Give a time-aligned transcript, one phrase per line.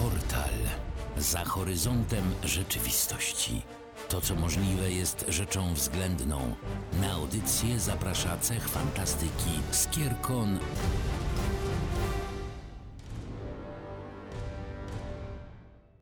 [0.00, 0.54] Portal.
[1.16, 3.62] Za horyzontem rzeczywistości.
[4.08, 6.54] To, co możliwe, jest rzeczą względną.
[7.00, 10.58] Na audycję zaprasza cech fantastyki Skierkon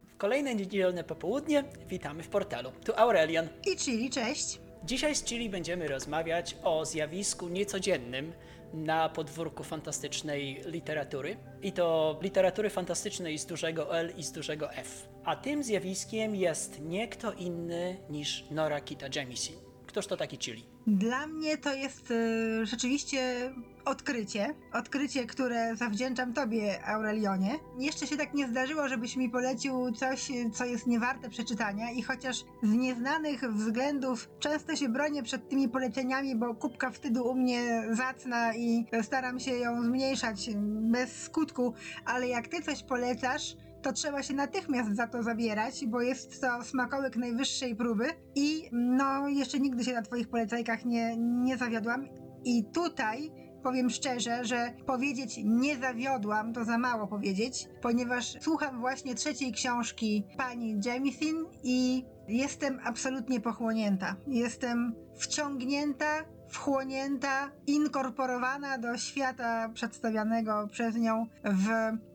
[0.06, 2.72] W kolejne niedzielne popołudnie witamy w portalu.
[2.84, 3.48] Tu Aurelian.
[3.66, 4.58] I Chili, cześć.
[4.84, 8.32] Dzisiaj z Chili będziemy rozmawiać o zjawisku niecodziennym
[8.73, 11.37] na podwórku fantastycznej literatury.
[11.62, 15.09] I to literatury fantastycznej z dużego L i z dużego F.
[15.25, 19.57] A tym zjawiskiem jest nie kto inny niż Nora Kita Jemisin.
[19.86, 20.64] Któż to taki Chili?
[20.86, 23.53] Dla mnie to jest e, rzeczywiście
[23.88, 24.54] odkrycie.
[24.72, 27.58] Odkrycie, które zawdzięczam tobie, Aurelionie.
[27.78, 32.36] Jeszcze się tak nie zdarzyło, żebyś mi polecił coś, co jest niewarte przeczytania i chociaż
[32.62, 38.55] z nieznanych względów często się bronię przed tymi poleceniami, bo kubka wstydu u mnie zacna
[38.55, 44.34] i staram się ją zmniejszać bez skutku, ale jak ty coś polecasz, to trzeba się
[44.34, 49.92] natychmiast za to zabierać, bo jest to smakołyk najwyższej próby i no jeszcze nigdy się
[49.92, 52.08] na twoich polecajkach nie, nie zawiodłam.
[52.45, 59.14] I tutaj powiem szczerze, że powiedzieć nie zawiodłam to za mało powiedzieć, ponieważ słucham właśnie
[59.14, 64.17] trzeciej książki pani Jemisin i jestem absolutnie pochłonięta.
[64.27, 71.69] Jestem wciągnięta, wchłonięta, inkorporowana do świata przedstawianego przez nią w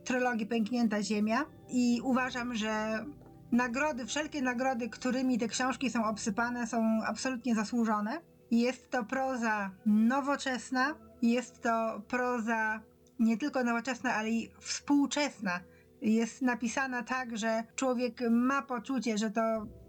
[0.03, 3.05] trylogii Pęknięta Ziemia i uważam, że
[3.52, 8.21] nagrody, wszelkie nagrody, którymi te książki są obsypane, są absolutnie zasłużone.
[8.52, 12.81] Jest to proza nowoczesna, jest to proza
[13.19, 15.59] nie tylko nowoczesna, ale i współczesna.
[16.02, 19.41] Jest napisana tak, że człowiek ma poczucie, że to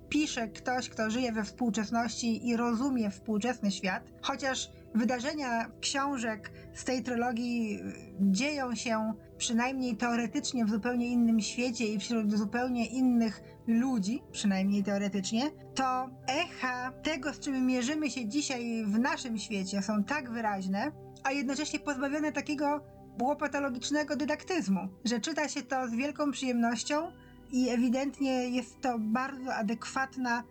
[0.08, 7.02] pisze ktoś, kto żyje we współczesności i rozumie współczesny świat, chociaż wydarzenia książek z tej
[7.02, 7.80] trylogii
[8.20, 15.50] dzieją się przynajmniej teoretycznie w zupełnie innym świecie i wśród zupełnie innych ludzi, przynajmniej teoretycznie,
[15.74, 20.92] to echa tego, z czym mierzymy się dzisiaj w naszym świecie, są tak wyraźne,
[21.24, 22.80] a jednocześnie pozbawione takiego
[23.22, 27.12] łopatologicznego dydaktyzmu, że czyta się to z wielką przyjemnością
[27.52, 30.42] i ewidentnie jest to bardzo adekwatna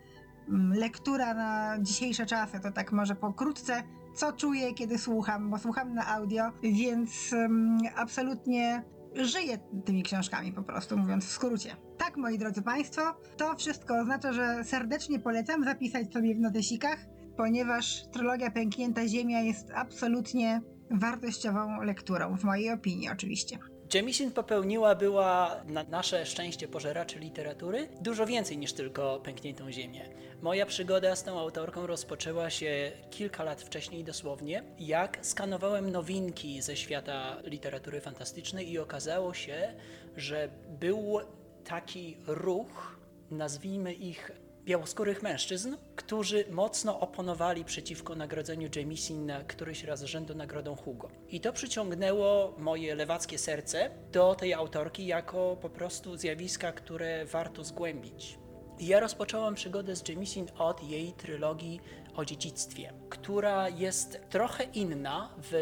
[0.49, 2.59] mm, lektura na dzisiejsze czasy.
[2.59, 3.83] To tak może pokrótce,
[4.15, 8.83] co czuję, kiedy słucham, bo słucham na audio, więc um, absolutnie
[9.15, 11.75] żyję tymi książkami po prostu, mówiąc w skrócie.
[11.97, 13.01] Tak, moi drodzy Państwo,
[13.37, 16.99] to wszystko oznacza, że serdecznie polecam zapisać sobie w notesikach,
[17.37, 20.61] ponieważ trylogia Pęknięta Ziemia jest absolutnie
[20.91, 23.57] wartościową lekturą, w mojej opinii oczywiście.
[23.93, 30.09] Jemisin popełniła była na nasze szczęście pożeraczy literatury dużo więcej niż tylko pękniętą ziemię.
[30.41, 36.75] Moja przygoda z tą autorką rozpoczęła się kilka lat wcześniej dosłownie, jak skanowałem nowinki ze
[36.75, 39.73] świata literatury fantastycznej i okazało się,
[40.15, 41.19] że był
[41.63, 42.99] taki ruch,
[43.31, 44.31] nazwijmy ich
[44.65, 51.09] białoskórych mężczyzn, którzy mocno oponowali przeciwko nagrodzeniu Jemisin na któryś raz z rzędu nagrodą Hugo.
[51.29, 57.63] I to przyciągnęło moje lewackie serce do tej autorki jako po prostu zjawiska, które warto
[57.63, 58.37] zgłębić.
[58.79, 61.79] I ja rozpocząłem przygodę z Jemisin od jej trylogii
[62.15, 65.53] o dziedzictwie, która jest trochę inna w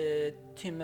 [0.62, 0.84] tym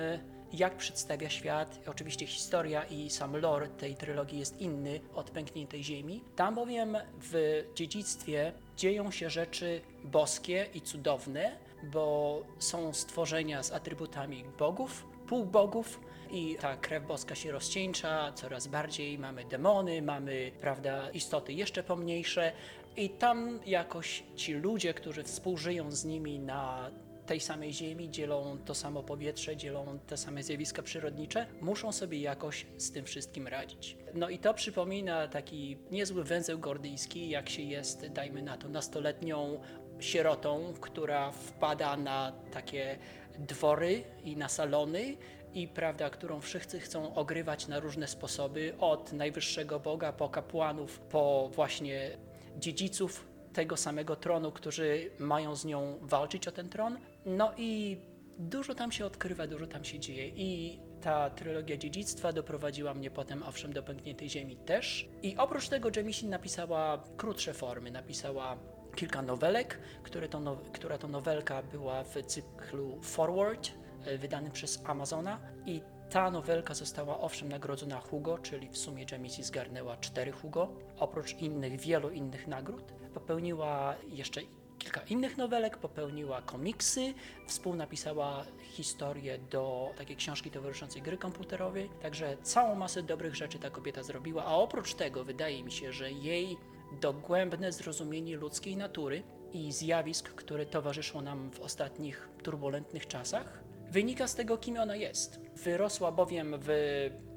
[0.59, 1.79] jak przedstawia świat.
[1.87, 6.23] Oczywiście historia i sam lore tej trylogii jest inny od Pękniętej Ziemi.
[6.35, 6.97] Tam bowiem
[7.31, 15.99] w dziedzictwie dzieją się rzeczy boskie i cudowne, bo są stworzenia z atrybutami bogów, półbogów
[16.31, 19.19] i ta krew boska się rozcieńcza coraz bardziej.
[19.19, 22.51] Mamy demony, mamy, prawda, istoty jeszcze pomniejsze
[22.97, 26.91] i tam jakoś ci ludzie, którzy współżyją z nimi na
[27.27, 32.65] tej samej ziemi, dzielą to samo powietrze, dzielą te same zjawiska przyrodnicze, muszą sobie jakoś
[32.77, 33.97] z tym wszystkim radzić.
[34.13, 39.59] No i to przypomina taki niezły węzeł gordyjski, jak się jest, dajmy na to, nastoletnią
[39.99, 42.97] sierotą, która wpada na takie
[43.39, 45.17] dwory i na salony
[45.53, 51.49] i prawda, którą wszyscy chcą ogrywać na różne sposoby, od najwyższego Boga po kapłanów, po
[51.55, 52.17] właśnie
[52.57, 53.27] dziedziców
[53.57, 56.97] tego samego tronu, którzy mają z nią walczyć o ten tron.
[57.25, 57.97] No i
[58.39, 63.43] dużo tam się odkrywa, dużo tam się dzieje i ta trylogia dziedzictwa doprowadziła mnie potem
[63.43, 65.09] owszem do Pękniętej Ziemi też.
[65.23, 68.57] I oprócz tego Jemisin napisała krótsze formy, napisała
[68.95, 73.69] kilka nowelek, które to now, która to nowelka była w cyklu Forward,
[74.05, 79.43] e, wydanym przez Amazona i ta nowelka została owszem nagrodzona Hugo, czyli w sumie Jemisin
[79.43, 82.93] zgarnęła cztery Hugo, oprócz innych, wielu innych nagród.
[83.13, 84.41] Popełniła jeszcze
[84.77, 87.13] kilka innych nowelek, popełniła komiksy,
[87.47, 94.03] współnapisała historię do takiej książki towarzyszącej gry komputerowej, także całą masę dobrych rzeczy ta kobieta
[94.03, 96.57] zrobiła, a oprócz tego wydaje mi się, że jej
[97.01, 99.23] dogłębne zrozumienie ludzkiej natury
[99.53, 105.39] i zjawisk, które towarzyszą nam w ostatnich turbulentnych czasach, wynika z tego, kim ona jest.
[105.55, 106.69] Wyrosła bowiem w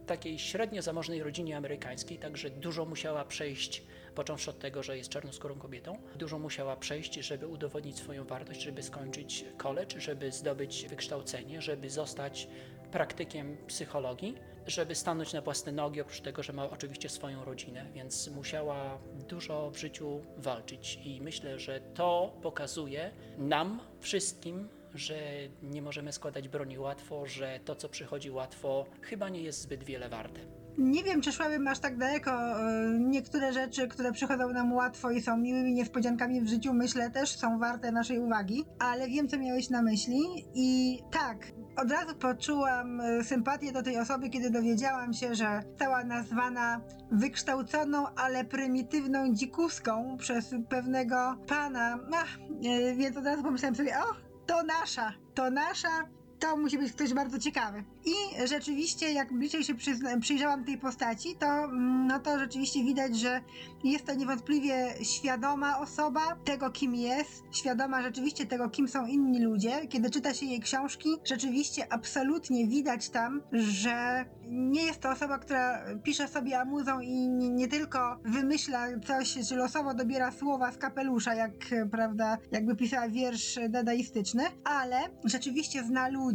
[0.06, 3.82] takiej średnio zamożnej rodzinie amerykańskiej, także dużo musiała przejść,
[4.14, 8.82] począwszy od tego, że jest czarnoskórą kobietą, dużo musiała przejść, żeby udowodnić swoją wartość, żeby
[8.82, 12.48] skończyć college, żeby zdobyć wykształcenie, żeby zostać
[12.92, 14.34] praktykiem psychologii,
[14.66, 18.98] żeby stanąć na własne nogi, oprócz tego, że ma oczywiście swoją rodzinę, więc musiała
[19.28, 25.14] dużo w życiu walczyć i myślę, że to pokazuje nam wszystkim, że
[25.62, 30.08] nie możemy składać broni łatwo, że to, co przychodzi łatwo, chyba nie jest zbyt wiele
[30.08, 30.40] warte.
[30.78, 32.30] Nie wiem, czy szłabym aż tak daleko.
[32.30, 37.36] E, Niektóre rzeczy, które przychodzą nam łatwo i są miłymi niespodziankami w życiu, myślę, też
[37.36, 40.20] są warte naszej uwagi, ale wiem, co miałeś na myśli
[40.54, 41.36] i tak,
[41.76, 46.80] od razu poczułam e, sympatię do tej osoby, kiedy dowiedziałam się, że została nazwana
[47.12, 51.98] wykształconą, ale prymitywną dzikuską przez pewnego pana.
[52.14, 56.08] Ach, e, więc od razu pomyślałam sobie, o, to nasza, to nasza,
[56.40, 57.84] to musi być ktoś bardzo ciekawy.
[58.04, 59.74] I rzeczywiście, jak bliżej się
[60.20, 63.40] przyjrzałam tej postaci, to, mm, no to rzeczywiście widać, że
[63.84, 69.86] jest to niewątpliwie świadoma osoba tego, kim jest, świadoma rzeczywiście tego, kim są inni ludzie.
[69.86, 75.84] Kiedy czyta się jej książki, rzeczywiście absolutnie widać tam, że nie jest to osoba, która
[76.02, 81.52] pisze sobie amuzą i nie, tylko wymyśla coś, czy losowo dobiera słowa z kapelusza, jak,
[81.90, 86.29] prawda, jakby pisała wiersz dadaistyczny, ale rzeczywiście zna ludzi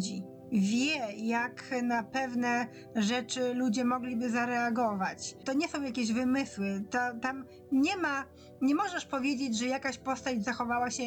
[0.51, 5.35] wie, jak na pewne rzeczy ludzie mogliby zareagować.
[5.45, 6.83] To nie są jakieś wymysły.
[7.21, 8.25] Tam nie ma,
[8.61, 11.03] nie możesz powiedzieć, że jakaś postać zachowała się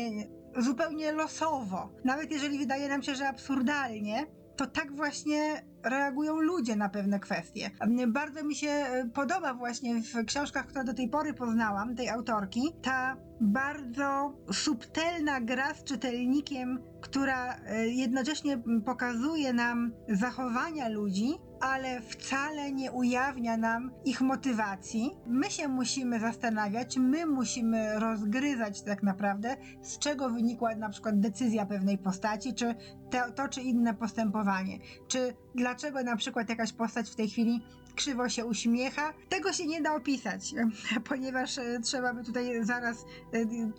[0.56, 1.90] zupełnie losowo.
[2.04, 4.26] Nawet jeżeli wydaje nam się, że absurdalnie,
[4.58, 7.70] to tak właśnie reagują ludzie na pewne kwestie.
[8.08, 12.60] Bardzo mi się e, podoba właśnie w książkach, które do tej pory poznałam, tej autorki,
[12.82, 22.72] ta bardzo subtelna gra z czytelnikiem, która e, jednocześnie pokazuje nam zachowania ludzi, ale wcale
[22.72, 25.16] nie ujawnia nam ich motywacji.
[25.26, 31.66] My się musimy zastanawiać, my musimy rozgryzać tak naprawdę, z czego wynikła na przykład decyzja
[31.66, 32.74] pewnej postaci, czy
[33.10, 34.78] to, to czy inne postępowanie,
[35.08, 37.62] czy dlaczego na przykład jakaś postać w tej chwili
[37.98, 39.12] krzywo się uśmiecha.
[39.28, 40.54] Tego się nie da opisać,
[41.08, 43.04] ponieważ e, trzeba by tutaj zaraz e,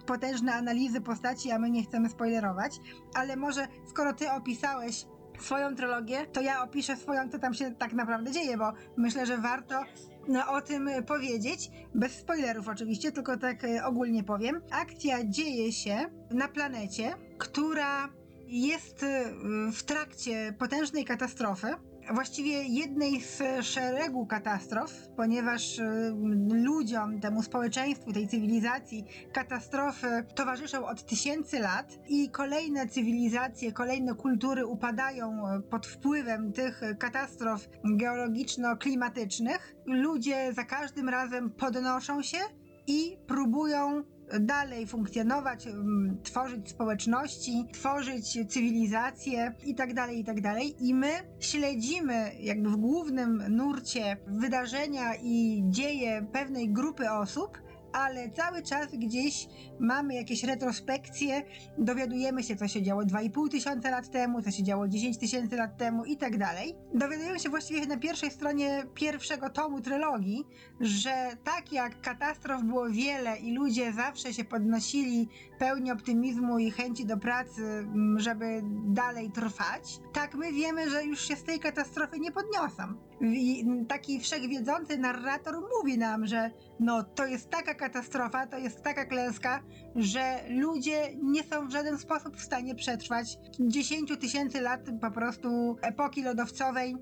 [0.05, 2.79] potężne analizy postaci, a my nie chcemy spoilerować,
[3.13, 5.05] ale może skoro ty opisałeś
[5.39, 9.37] swoją trylogię, to ja opiszę swoją, co tam się tak naprawdę dzieje, bo myślę, że
[9.37, 9.83] warto
[10.27, 14.61] no, o tym powiedzieć, bez spoilerów oczywiście, tylko tak e, ogólnie powiem.
[14.71, 18.09] Akcja dzieje się na planecie, która
[18.47, 19.23] jest e,
[19.71, 21.67] w trakcie potężnej katastrofy.
[22.13, 26.13] Właściwie jednej z szeregu katastrof, ponieważ y,
[26.49, 34.65] ludziom, temu społeczeństwu, tej cywilizacji katastrofy towarzyszą od tysięcy lat i kolejne cywilizacje, kolejne kultury
[34.65, 39.75] upadają pod wpływem tych katastrof geologiczno-klimatycznych.
[39.85, 42.37] Ludzie za każdym razem podnoszą się
[42.89, 44.03] i próbują
[44.39, 45.67] dalej funkcjonować,
[46.23, 50.59] tworzyć społeczności, tworzyć cywilizacje itd., itd.
[50.79, 51.09] I my
[51.39, 57.57] śledzimy jakby w głównym nurcie wydarzenia i dzieje pewnej grupy osób,
[57.93, 59.47] ale cały czas gdzieś
[59.79, 61.43] mamy jakieś retrospekcje,
[61.77, 65.77] dowiadujemy się, co się działo 2,5 tysiąca lat temu, co się działo 10 tysięcy lat
[65.77, 66.75] temu i tak dalej.
[66.93, 70.45] Dowiadujemy się właściwie na pierwszej stronie pierwszego tomu trylogii,
[70.79, 75.29] że tak jak katastrof było wiele i ludzie zawsze się podnosili
[75.59, 81.21] pełni optymizmu i chęci do pracy, mm, żeby dalej trwać, tak my wiemy, że już
[81.21, 82.83] się z tej katastrofy nie podniosą.
[83.21, 89.05] I taki wszechwiedzący narrator mówi nam, że no to jest taka katastrofa, to jest taka
[89.05, 89.63] klęska,
[89.95, 95.77] że ludzie nie są w żaden sposób w stanie przetrwać 10 tysięcy lat po prostu
[95.81, 96.95] epoki lodowcowej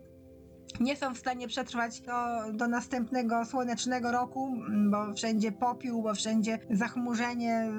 [0.80, 2.14] nie są w stanie przetrwać do,
[2.54, 4.58] do następnego słonecznego roku,
[4.90, 7.72] bo wszędzie popiół, bo wszędzie zachmurzenie,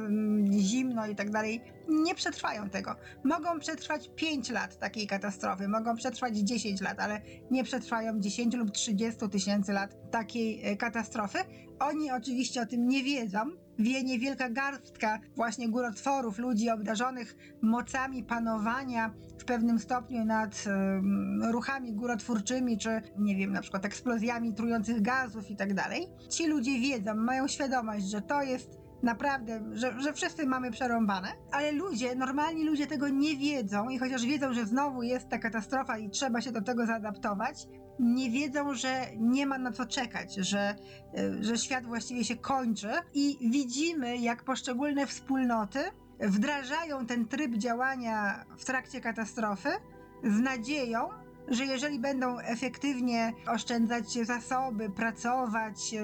[0.58, 1.60] zimno i tak dalej.
[1.88, 2.94] Nie przetrwają tego.
[3.24, 8.70] Mogą przetrwać 5 lat takiej katastrofy, mogą przetrwać 10 lat, ale nie przetrwają 10 lub
[8.70, 11.38] 30 tysięcy lat takiej e, katastrofy.
[11.80, 13.38] Oni oczywiście o tym nie wiedzą,
[13.78, 19.14] wie niewielka garstka właśnie górotworów, ludzi obdarzonych mocami panowania
[19.48, 20.64] pewnym stopniu nad
[21.52, 26.06] ruchami górotwórczymi, czy nie wiem, na przykład eksplozjami trujących gazów i tak dalej.
[26.30, 31.72] Ci ludzie wiedzą, mają świadomość, że to jest Naprawdę, że, że wszyscy mamy przerąbane, ale
[31.72, 36.10] ludzie, normalni ludzie tego nie wiedzą i chociaż wiedzą, że znowu jest ta katastrofa i
[36.10, 37.66] trzeba się do tego zaadaptować,
[37.98, 40.74] nie wiedzą, że nie ma na co czekać, że,
[41.18, 45.80] y, że świat właściwie się kończy i widzimy, jak poszczególne wspólnoty
[46.20, 49.68] wdrażają ten tryb działania w trakcie katastrofy
[50.24, 51.08] z nadzieją,
[51.50, 55.94] że jeżeli będą efektywnie oszczędzać zasoby, pracować,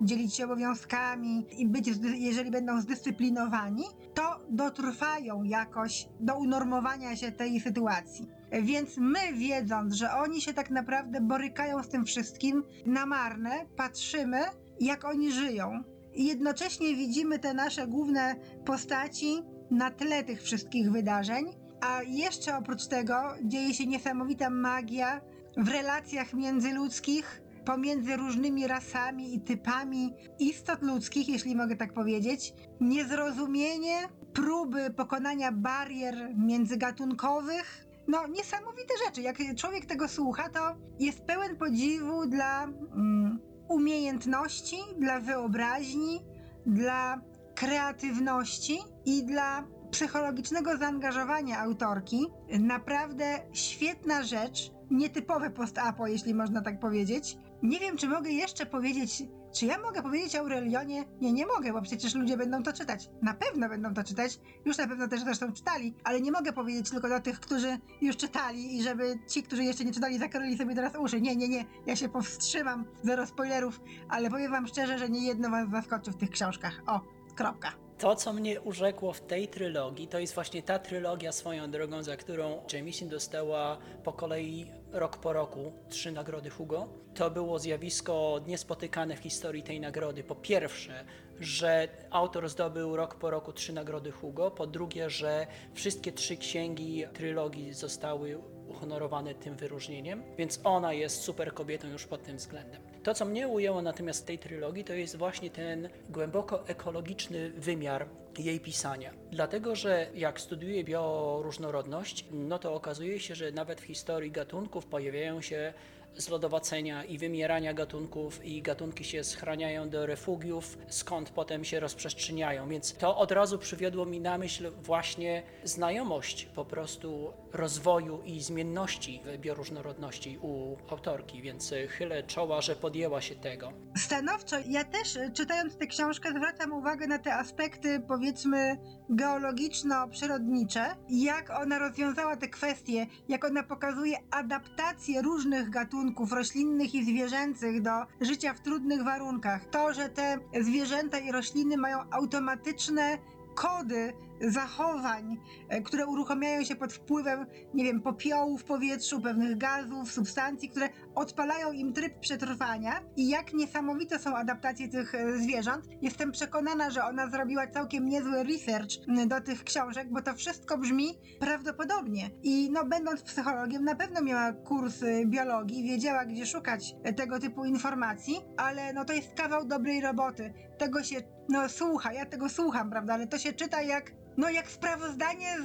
[0.00, 3.84] dzielić się obowiązkami i być, jeżeli będą zdyscyplinowani,
[4.14, 8.26] to dotrwają jakoś do unormowania się tej sytuacji.
[8.62, 14.40] Więc my, wiedząc, że oni się tak naprawdę borykają z tym wszystkim na marne, patrzymy,
[14.80, 15.82] jak oni żyją.
[16.14, 18.34] I jednocześnie widzimy te nasze główne
[18.64, 21.46] postaci na tle tych wszystkich wydarzeń.
[21.80, 25.20] A jeszcze oprócz tego dzieje się niesamowita magia
[25.56, 32.52] w relacjach międzyludzkich pomiędzy różnymi rasami i typami istot ludzkich, jeśli mogę tak powiedzieć.
[32.80, 33.96] Niezrozumienie,
[34.32, 37.86] próby pokonania barier międzygatunkowych.
[38.08, 39.22] No, niesamowite rzeczy.
[39.22, 40.60] Jak człowiek tego słucha, to
[40.98, 46.24] jest pełen podziwu dla mm, umiejętności, dla wyobraźni,
[46.66, 47.20] dla
[47.60, 52.26] kreatywności i dla psychologicznego zaangażowania autorki.
[52.60, 57.36] Naprawdę świetna rzecz, nietypowe post-apo, jeśli można tak powiedzieć.
[57.62, 59.22] Nie wiem, czy mogę jeszcze powiedzieć,
[59.54, 61.04] czy ja mogę powiedzieć Aurelionie?
[61.20, 63.10] Nie, nie mogę, bo przecież ludzie będą to czytać.
[63.22, 66.90] Na pewno będą to czytać, już na pewno też zresztą czytali, ale nie mogę powiedzieć
[66.90, 70.74] tylko do tych, którzy już czytali i żeby ci, którzy jeszcze nie czytali, zakryli sobie
[70.74, 71.20] teraz uszy.
[71.20, 75.50] Nie, nie, nie, ja się powstrzymam, zero spoilerów, ale powiem wam szczerze, że nie jedno
[75.50, 76.82] was zaskoczy w tych książkach.
[76.86, 77.72] O, kropka.
[77.98, 82.16] To, co mnie urzekło w tej trylogii, to jest właśnie ta trylogia swoją drogą, za
[82.16, 86.88] którą Jameson dostała po kolei rok po roku trzy nagrody Hugo.
[87.14, 90.24] To było zjawisko niespotykane w historii tej nagrody.
[90.24, 91.04] Po pierwsze,
[91.40, 94.50] że autor zdobył rok po roku trzy nagrody Hugo.
[94.50, 101.54] Po drugie, że wszystkie trzy księgi trylogii zostały uhonorowane tym wyróżnieniem, więc ona jest super
[101.54, 102.89] kobietą już pod tym względem.
[103.02, 108.06] To, co mnie ujęło natomiast w tej trylogii, to jest właśnie ten głęboko ekologiczny wymiar
[108.38, 109.10] jej pisania.
[109.32, 115.40] Dlatego, że jak studiuję bioróżnorodność, no to okazuje się, że nawet w historii gatunków pojawiają
[115.40, 115.72] się
[116.16, 122.68] zlodowacenia i wymierania gatunków i gatunki się schraniają do refugiów, skąd potem się rozprzestrzeniają.
[122.68, 129.22] Więc to od razu przywiodło mi na myśl właśnie znajomość po prostu rozwoju i zmienności
[129.38, 133.72] bioróżnorodności u autorki, więc chylę czoła, że podjęła się tego.
[133.96, 138.76] Stanowczo, ja też y, czytając tę książkę zwracam uwagę na te aspekty powiedzmy
[139.10, 145.99] geologiczno-przyrodnicze, jak ona rozwiązała te kwestie, jak ona pokazuje adaptację różnych gatunków
[146.32, 147.90] roślinnych i zwierzęcych do
[148.20, 149.64] życia w trudnych warunkach.
[149.64, 153.18] To, że te zwierzęta i rośliny mają automatyczne
[153.54, 155.36] kody zachowań,
[155.68, 160.88] e, które uruchamiają się pod wpływem, nie wiem, popiołu w powietrzu, pewnych gazów, substancji, które
[161.14, 165.84] odpalają im tryb przetrwania i jak niesamowite są adaptacje tych e, zwierząt.
[166.02, 168.90] Jestem przekonana, że ona zrobiła całkiem niezły research
[169.26, 172.30] do tych książek, bo to wszystko brzmi prawdopodobnie.
[172.42, 177.64] I no, będąc psychologiem, na pewno miała kurs biologii, wiedziała, gdzie szukać e, tego typu
[177.64, 180.52] informacji, ale no to jest kawał dobrej roboty.
[180.78, 184.70] Tego się no słucha, ja tego słucham, prawda, ale to się czyta jak no jak
[184.70, 185.56] sprawozdanie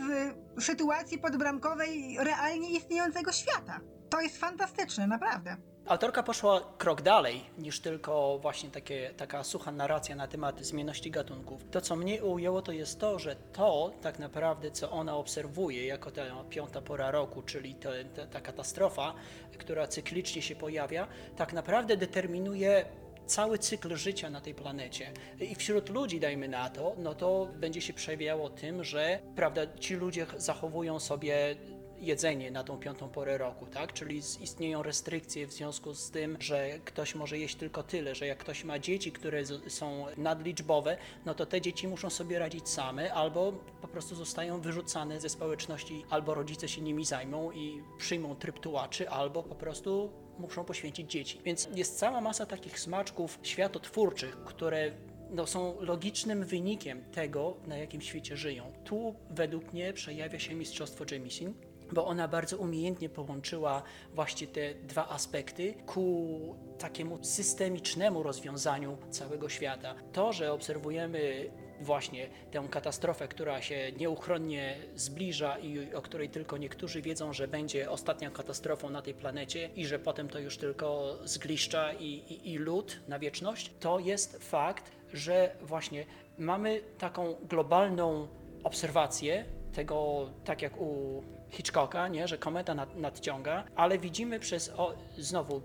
[0.57, 3.79] z sytuacji podbramkowej realnie istniejącego świata.
[4.09, 5.57] To jest fantastyczne, naprawdę.
[5.87, 11.61] Autorka poszła krok dalej niż tylko właśnie takie, taka sucha narracja na temat zmienności gatunków.
[11.71, 16.11] To, co mnie ujęło, to jest to, że to tak naprawdę, co ona obserwuje jako
[16.11, 19.13] ta piąta pora roku, czyli to, ta, ta katastrofa,
[19.57, 22.85] która cyklicznie się pojawia, tak naprawdę determinuje
[23.25, 25.11] cały cykl życia na tej planecie.
[25.39, 29.95] I wśród ludzi, dajmy na to, no to będzie się przejawiało tym, że prawda, ci
[29.95, 31.55] ludzie zachowują sobie
[31.99, 33.93] jedzenie na tą piątą porę roku, tak?
[33.93, 38.37] Czyli istnieją restrykcje w związku z tym, że ktoś może jeść tylko tyle, że jak
[38.37, 43.53] ktoś ma dzieci, które są nadliczbowe, no to te dzieci muszą sobie radzić same, albo
[43.81, 49.09] po prostu zostają wyrzucane ze społeczności, albo rodzice się nimi zajmą i przyjmą tryb tułaczy,
[49.09, 51.41] albo po prostu muszą poświęcić dzieci.
[51.45, 54.91] Więc jest cała masa takich smaczków światotwórczych, które
[55.29, 58.73] no, są logicznym wynikiem tego, na jakim świecie żyją.
[58.83, 61.53] Tu według mnie przejawia się mistrzostwo Jameson,
[61.95, 63.83] bo ona bardzo umiejętnie połączyła
[64.13, 69.95] właśnie te dwa aspekty ku takiemu systemicznemu rozwiązaniu całego świata.
[70.13, 71.49] To, że obserwujemy
[71.81, 77.91] właśnie tę katastrofę, która się nieuchronnie zbliża i o której tylko niektórzy wiedzą, że będzie
[77.91, 82.57] ostatnią katastrofą na tej planecie i że potem to już tylko zgliszcza i, i, i
[82.57, 86.05] lód na wieczność, to jest fakt, że właśnie
[86.37, 88.27] mamy taką globalną
[88.63, 91.23] obserwację tego, tak jak u
[91.55, 92.27] Hitchcocka, nie?
[92.27, 95.61] że kometa nad, nadciąga, ale widzimy przez o, znowu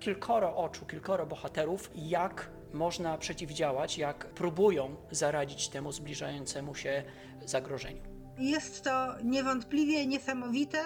[0.00, 7.02] kilkoro oczu, kilkoro bohaterów, jak można przeciwdziałać, jak próbują zaradzić temu zbliżającemu się
[7.44, 8.02] zagrożeniu.
[8.38, 10.78] Jest to niewątpliwie niesamowite,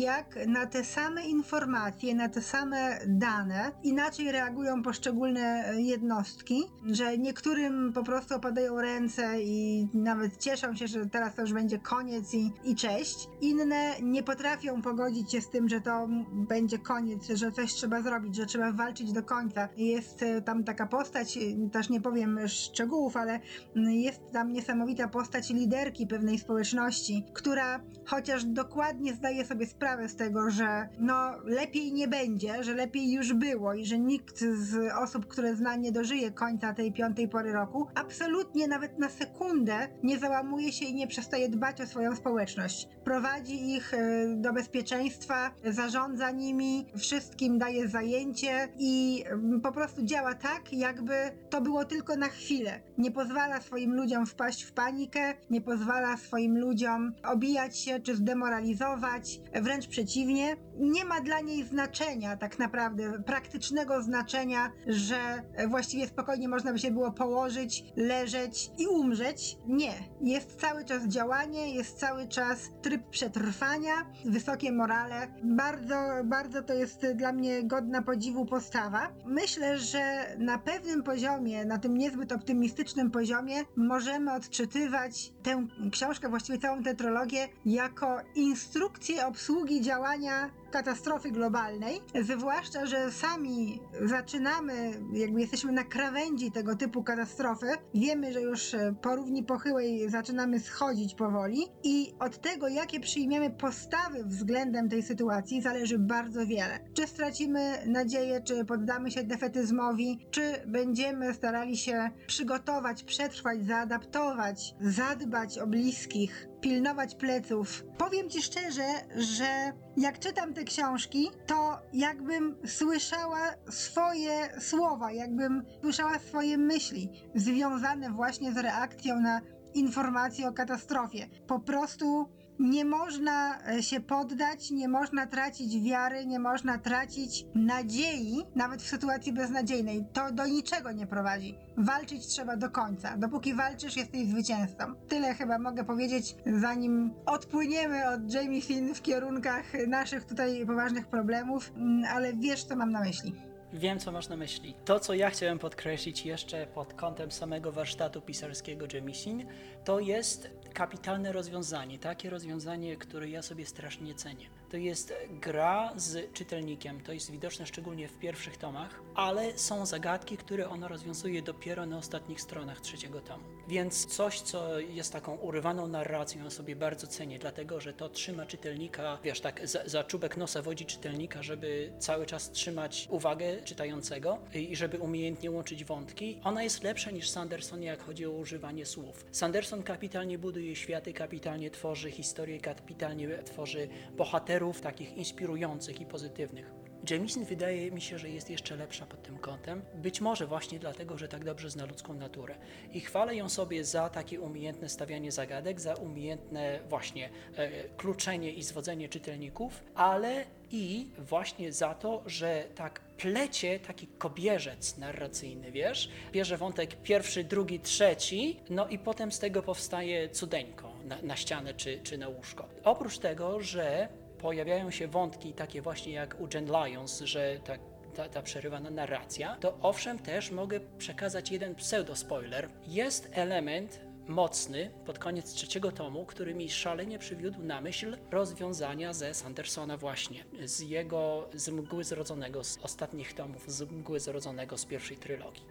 [0.00, 7.92] jak na te same informacje, na te same dane inaczej reagują poszczególne jednostki, że niektórym
[7.92, 12.52] po prostu opadają ręce i nawet cieszą się, że teraz to już będzie koniec i,
[12.64, 13.28] i cześć.
[13.40, 18.36] Inne nie potrafią pogodzić się z tym, że to będzie koniec, że coś trzeba zrobić,
[18.36, 19.68] że trzeba walczyć do końca.
[19.76, 23.40] Jest e, tam taka postać, e, też nie powiem szczegółów, ale
[23.76, 30.50] jest tam niesamowita postać liderki pewnej społeczności, która chociaż dokładnie zdaje sobie sprawę z tego,
[30.50, 35.56] że no lepiej nie będzie, że lepiej już było i że nikt z osób, które
[35.56, 40.84] zna, nie dożyje końca tej piątej pory roku, absolutnie nawet na sekundę nie załamuje się
[40.84, 42.88] i nie przestaje dbać o swoją społeczność.
[43.04, 49.24] Prowadzi ich e, do bezpieczeństwa, zarządza nimi, wszystkim daje zajęcie i
[49.62, 51.14] po prostu działa tak, jakby
[51.50, 52.80] to było tylko na chwilę.
[52.98, 59.40] Nie pozwala swoim ludziom wpaść w panikę, nie pozwala swoim ludziom obijać się czy zdemoralizować,
[59.62, 60.56] wręcz przeciwnie.
[60.76, 66.90] Nie ma dla niej znaczenia, tak naprawdę, praktycznego znaczenia, że właściwie spokojnie można by się
[66.90, 69.58] było położyć, leżeć i umrzeć.
[69.66, 69.92] Nie.
[70.20, 73.92] Jest cały czas działanie, jest cały czas tryb przetrwania,
[74.24, 75.28] wysokie morale.
[75.42, 79.08] Bardzo, bardzo to jest dla mnie godna podziwu postawa.
[79.26, 86.58] Myślę, że na pewnym poziomie, na tym niezbyt optymistycznym poziomie, możemy odczytywać tę książkę, właściwie
[86.58, 95.72] całą tę trologię, jako instrukcję obsługi działania katastrofy globalnej, zwłaszcza, że sami zaczynamy, jakby jesteśmy
[95.72, 101.66] na krawędzi tego typu katastrofy, wiemy, że już e, po równi pochyłej zaczynamy schodzić powoli
[101.84, 106.78] i od tego, jakie przyjmiemy postawy względem tej sytuacji, zależy bardzo wiele.
[106.94, 115.58] Czy stracimy nadzieję, czy poddamy się defetyzmowi, czy będziemy starali się przygotować, przetrwać, zaadaptować, zadbać
[115.58, 117.84] o bliskich, pilnować pleców.
[117.98, 126.18] Powiem ci szczerze, że jak czytam te książki, to jakbym słyszała swoje słowa, jakbym słyszała
[126.18, 129.40] swoje myśli związane właśnie z reakcją na
[129.74, 131.28] informacje o katastrofie.
[131.46, 132.28] Po prostu
[132.62, 138.88] nie można e, się poddać, nie można tracić wiary, nie można tracić nadziei, nawet w
[138.88, 140.04] sytuacji beznadziejnej.
[140.12, 141.58] To do niczego nie prowadzi.
[141.76, 143.16] Walczyć trzeba do końca.
[143.16, 144.94] Dopóki walczysz, jesteś zwycięzcą.
[145.08, 151.72] Tyle chyba mogę powiedzieć, zanim odpłyniemy od Jamie Finn w kierunkach naszych tutaj poważnych problemów,
[151.76, 153.34] Mm, ale wiesz, co mam na myśli.
[153.72, 154.74] Wiem, co masz na myśli.
[154.84, 159.46] To, co ja chciałem podkreślić jeszcze pod kątem samego warsztatu pisarskiego Jemisin,
[159.84, 161.98] to jest kapitalne rozwiązanie.
[161.98, 164.46] Takie rozwiązanie, które ja sobie strasznie cenię.
[164.70, 167.00] To jest gra z czytelnikiem.
[167.00, 171.98] To jest widoczne szczególnie w pierwszych tomach, ale są zagadki, które ono rozwiązuje dopiero na
[171.98, 173.44] ostatnich stronach trzeciego tomu.
[173.68, 178.46] Więc coś, co jest taką urywaną narracją, ja sobie bardzo cenię, dlatego że to trzyma
[178.46, 184.38] czytelnika, wiesz, tak za, za czubek nosa wodzi czytelnika, żeby cały czas trzymać uwagę czytającego
[184.54, 186.40] i żeby umiejętnie łączyć wątki.
[186.44, 189.26] Ona jest lepsza niż Sanderson, jak chodzi o używanie słów.
[189.30, 196.82] Sanderson kapitalnie buduje światy, kapitalnie tworzy historię, kapitalnie tworzy bohaterów takich inspirujących i pozytywnych.
[197.10, 199.82] Jamieson wydaje mi się, że jest jeszcze lepsza pod tym kątem.
[199.94, 202.54] Być może właśnie dlatego, że tak dobrze zna ludzką naturę.
[202.92, 208.62] I chwalę ją sobie za takie umiejętne stawianie zagadek, za umiejętne właśnie e, kluczenie i
[208.62, 216.10] zwodzenie czytelników, ale i właśnie za to, że tak plecie taki kobierzec narracyjny, wiesz?
[216.32, 221.74] Bierze wątek pierwszy, drugi, trzeci, no i potem z tego powstaje cudeńko na, na ścianę
[221.74, 222.68] czy, czy na łóżko.
[222.84, 224.08] Oprócz tego, że
[224.38, 227.80] pojawiają się wątki takie właśnie jak u Jen Lyons, że tak
[228.14, 232.68] ta, ta przerywana narracja, to owszem też mogę przekazać jeden pseudo-spoiler.
[232.86, 239.34] Jest element mocny pod koniec trzeciego tomu, który mi szalenie przywiódł na myśl rozwiązania ze
[239.34, 245.16] Sandersona właśnie, z jego z Mgły Zrodzonego, z ostatnich tomów, z Mgły Zrodzonego z pierwszej
[245.16, 245.64] trylogii.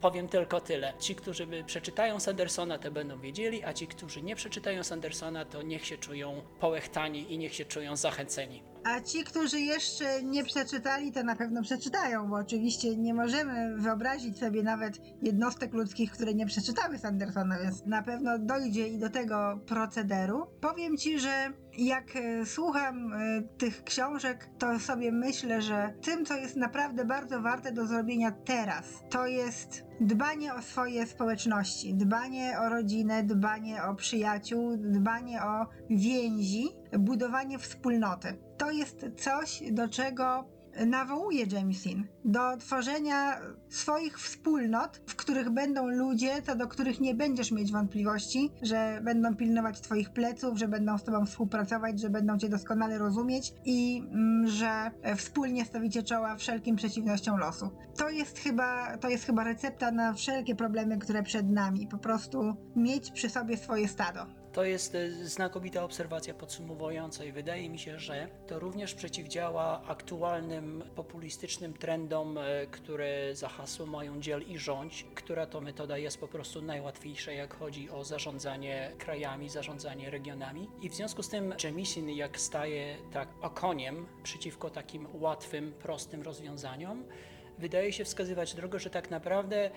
[0.00, 0.92] Powiem tylko tyle.
[0.98, 5.86] Ci, którzy przeczytają Sandersona, to będą wiedzieli, a ci, którzy nie przeczytają Sandersona, to niech
[5.86, 8.62] się czują połechtani i niech się czują zachęceni.
[8.86, 14.38] A ci, którzy jeszcze nie przeczytali, to na pewno przeczytają, bo oczywiście nie możemy wyobrazić
[14.38, 19.60] sobie nawet jednostek ludzkich, które nie przeczytały Sandersona, więc na pewno dojdzie i do tego
[19.66, 20.46] procederu.
[20.60, 26.34] Powiem ci, że jak e, słucham e, tych książek, to sobie myślę, że tym, co
[26.34, 32.68] jest naprawdę bardzo warte do zrobienia teraz, to jest dbanie o swoje społeczności, dbanie o
[32.68, 38.38] rodzinę, dbanie o przyjaciół, dbanie o więzi, budowanie wspólnoty.
[38.58, 40.55] To jest coś, do czego
[40.86, 47.52] nawołuje Jameson do tworzenia swoich wspólnot, w których będą ludzie, co do których nie będziesz
[47.52, 52.48] mieć wątpliwości, że będą pilnować twoich pleców, że będą z tobą współpracować, że będą cię
[52.48, 57.70] doskonale rozumieć i mm, że wspólnie stawicie czoła wszelkim przeciwnościom losu.
[57.96, 61.86] To jest chyba, to jest chyba recepta na wszelkie problemy, które przed nami.
[61.86, 64.26] Po prostu mieć przy sobie swoje stado.
[64.56, 70.84] To jest e, znakomita obserwacja podsumowująca i wydaje mi się, że to również przeciwdziała aktualnym
[70.94, 76.28] populistycznym trendom, e, które za hasło mają dziel i rządź, która to metoda jest po
[76.28, 80.68] prostu najłatwiejsza, jak chodzi o zarządzanie krajami, zarządzanie regionami.
[80.82, 87.04] I w związku z tym Jemisin, jak staje tak okoniem przeciwko takim łatwym, prostym rozwiązaniom,
[87.58, 89.70] wydaje się wskazywać drogę, że tak naprawdę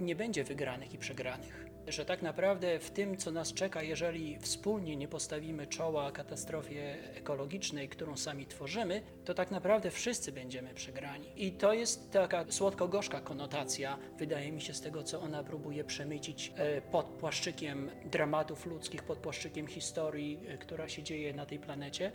[0.00, 1.71] nie będzie wygranych i przegranych.
[1.88, 7.88] Że tak naprawdę w tym, co nas czeka, jeżeli wspólnie nie postawimy czoła katastrofie ekologicznej,
[7.88, 11.28] którą sami tworzymy, to tak naprawdę wszyscy będziemy przegrani.
[11.36, 16.52] I to jest taka słodko-gorzka konotacja, wydaje mi się, z tego, co ona próbuje przemycić
[16.56, 22.12] e, pod płaszczykiem dramatów ludzkich, pod płaszczykiem historii, e, która się dzieje na tej planecie.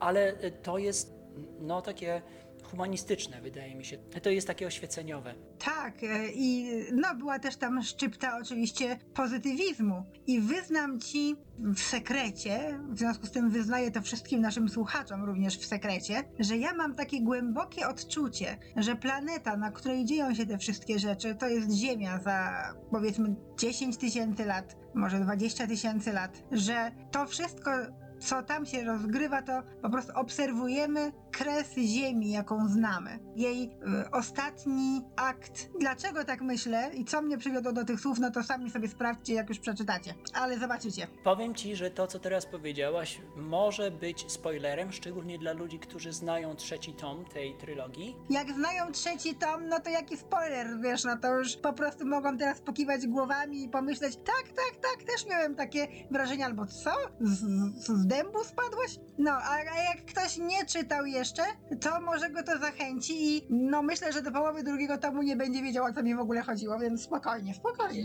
[0.00, 1.21] Ale e, to jest
[1.60, 2.22] no takie
[2.62, 3.98] humanistyczne, wydaje mi się.
[3.98, 5.34] To jest takie oświeceniowe.
[5.58, 10.04] Tak, e, i no była też tam szczypta oczywiście pozytywizmu.
[10.26, 15.58] I wyznam ci w sekrecie, w związku z tym wyznaję to wszystkim naszym słuchaczom również
[15.58, 20.58] w sekrecie, że ja mam takie głębokie odczucie, że planeta, na której dzieją się te
[20.58, 22.52] wszystkie rzeczy, to jest Ziemia za
[22.90, 27.70] powiedzmy 10 tysięcy lat, może 20 tysięcy lat, że to wszystko
[28.22, 33.18] co tam się rozgrywa, to po prostu obserwujemy kres Ziemi, jaką znamy.
[33.36, 35.68] Jej y, ostatni akt.
[35.80, 39.34] Dlaczego tak myślę i co mnie przywiodło do tych słów, no to sami sobie sprawdźcie,
[39.34, 40.14] jak już przeczytacie.
[40.34, 41.06] Ale zobaczycie.
[41.24, 46.56] Powiem ci, że to, co teraz powiedziałaś, może być spoilerem, szczególnie dla ludzi, którzy znają
[46.56, 48.16] trzeci tom tej trylogii.
[48.30, 52.38] Jak znają trzeci tom, no to jaki spoiler, wiesz, no to już po prostu mogą
[52.38, 56.90] teraz pokiwać głowami i pomyśleć, tak, tak, tak, też miałem takie wrażenie, albo co?
[57.20, 58.98] Z, z, z dębu spadłeś?
[59.18, 61.42] No, a, jak ktoś nie czytał jeszcze,
[61.80, 65.62] to może go to zachęci i no myślę, że do połowy drugiego tomu nie będzie
[65.62, 68.02] wiedział, o co mi w ogóle chodziło, więc spokojnie, spokojnie.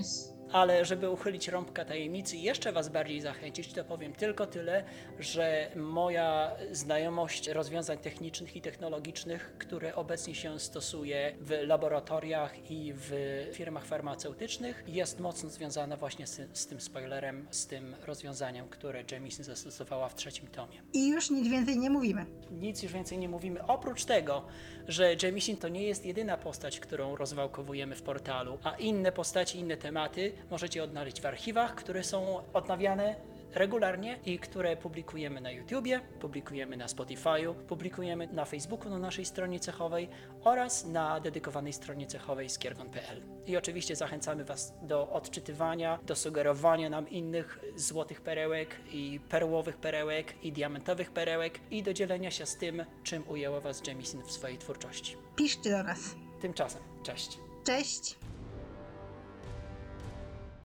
[0.52, 4.84] Ale żeby uchylić rąbka tajemnicy i jeszcze Was bardziej zachęcić, to powiem tylko tyle,
[5.20, 13.12] że moja znajomość rozwiązań technicznych i technologicznych, które obecnie się stosuje w laboratoriach i w
[13.54, 19.46] firmach farmaceutycznych, jest mocno związana właśnie z, z tym spoilerem, z tym rozwiązaniem, które Jamieson
[19.46, 20.82] zastosowała w trzecim tomie.
[20.94, 22.26] I już nic więcej nie mówimy.
[22.52, 24.46] Nic już więcej nie mówimy, oprócz tego,
[24.88, 29.78] że Jamieson to nie jest jedyna postać, którą rozwałkowujemy w portalu, a inne postaci, inne
[29.78, 33.16] tematy możecie odnaleźć w archiwach, które są odnawiane
[33.54, 39.60] regularnie i które publikujemy na YouTubie, publikujemy na Spotify'u, publikujemy na Facebooku na naszej stronie
[39.60, 40.10] cechowej
[40.44, 43.22] oraz na dedykowanej stronie cechowej skiergon.pl.
[43.46, 50.34] I oczywiście zachęcamy Was do odczytywania, do sugerowania nam innych złotych perełek i perłowych perełek
[50.44, 54.58] i diamentowych perełek i do dzielenia się z tym, czym ujęła Was Jamieson w swojej
[54.58, 55.18] twórczości.
[55.36, 56.00] Piszcie do nas.
[56.42, 57.38] Tymczasem, cześć.
[57.64, 58.16] Cześć!